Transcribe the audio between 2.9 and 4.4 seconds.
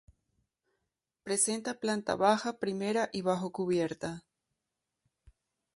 y bajocubierta.